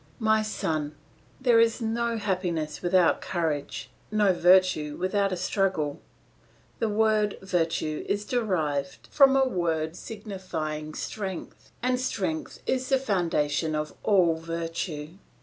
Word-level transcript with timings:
"My 0.17 0.41
son, 0.41 0.95
there 1.39 1.59
is 1.59 1.79
no 1.79 2.17
happiness 2.17 2.81
without 2.81 3.21
courage, 3.21 3.91
nor 4.09 4.33
virtue 4.33 4.97
without 4.99 5.31
a 5.31 5.37
struggle. 5.37 6.01
The 6.79 6.89
word 6.89 7.37
virtue 7.43 8.03
is 8.09 8.25
derived 8.25 9.05
from 9.11 9.35
a 9.35 9.47
word 9.47 9.95
signifying 9.95 10.95
strength, 10.95 11.71
and 11.83 11.99
strength 11.99 12.63
is 12.65 12.89
the 12.89 12.97
foundation 12.97 13.75
of 13.75 13.93
all 14.01 14.37
virtue. 14.37 15.19